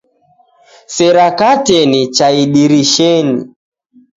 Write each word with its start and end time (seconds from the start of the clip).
Sera 0.93 1.27
kateni 1.39 2.01
cha 2.15 2.27
idirishenyi 2.43 3.37